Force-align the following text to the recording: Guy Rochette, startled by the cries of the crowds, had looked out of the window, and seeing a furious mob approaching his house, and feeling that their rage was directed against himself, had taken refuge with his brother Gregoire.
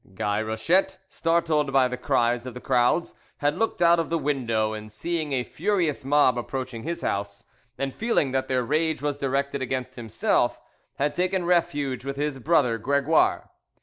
Guy 0.15 0.41
Rochette, 0.41 0.97
startled 1.07 1.71
by 1.71 1.87
the 1.87 1.95
cries 1.95 2.47
of 2.47 2.55
the 2.55 2.59
crowds, 2.59 3.13
had 3.37 3.59
looked 3.59 3.83
out 3.83 3.99
of 3.99 4.09
the 4.09 4.17
window, 4.17 4.73
and 4.73 4.91
seeing 4.91 5.31
a 5.31 5.43
furious 5.43 6.03
mob 6.03 6.39
approaching 6.39 6.81
his 6.81 7.03
house, 7.03 7.43
and 7.77 7.93
feeling 7.93 8.31
that 8.31 8.47
their 8.47 8.63
rage 8.63 9.03
was 9.03 9.15
directed 9.19 9.61
against 9.61 9.97
himself, 9.97 10.59
had 10.95 11.13
taken 11.13 11.45
refuge 11.45 12.03
with 12.03 12.15
his 12.15 12.39
brother 12.39 12.79
Gregoire. 12.79 13.51